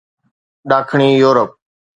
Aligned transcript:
ڏاکڻي 0.69 1.09
يورپ 1.21 1.51